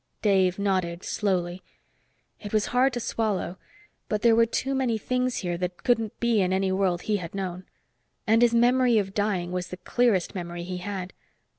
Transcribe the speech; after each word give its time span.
Dave 0.23 0.57
nodded 0.57 1.03
slowly. 1.03 1.61
It 2.39 2.51
was 2.53 2.65
hard 2.73 2.91
to 2.93 2.99
swallow, 2.99 3.59
but 4.09 4.23
there 4.23 4.35
were 4.35 4.47
too 4.47 4.73
many 4.73 4.97
things 4.97 5.37
here 5.45 5.59
that 5.59 5.83
couldn't 5.83 6.19
be 6.19 6.41
in 6.41 6.51
any 6.51 6.71
world 6.71 7.03
he 7.03 7.17
had 7.17 7.35
known. 7.35 7.65
And 8.25 8.41
his 8.41 8.55
memory 8.55 8.97
of 8.97 9.13
dying 9.13 9.51
was 9.51 9.67
the 9.67 9.77
clearest 9.77 10.33
memory 10.33 10.63
he 10.63 10.77
had. 10.77 11.13